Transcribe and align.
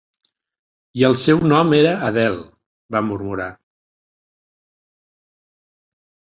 "I 1.01 1.03
el 1.09 1.17
seu 1.23 1.41
nom 1.51 1.75
era 1.81 1.91
Adele", 2.07 2.41
va 2.97 3.03
murmurar. 3.11 3.49